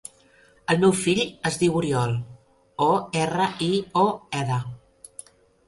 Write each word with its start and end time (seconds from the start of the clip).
El 0.73 0.79
meu 0.83 0.93
fill 1.01 1.21
es 1.49 1.59
diu 1.65 1.77
Oriol: 1.83 2.15
o, 2.87 2.89
erra, 3.21 3.47
i, 3.69 3.71
o, 4.07 4.09
ela. 4.43 4.61